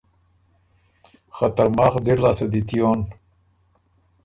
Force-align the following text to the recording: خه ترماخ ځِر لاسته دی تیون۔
خه 1.35 1.47
ترماخ 1.55 1.93
ځِر 2.05 2.17
لاسته 2.23 2.45
دی 2.51 2.61
تیون۔ 2.67 2.99